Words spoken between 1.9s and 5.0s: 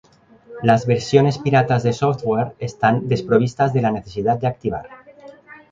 software están desprovistas de la necesidad de activar.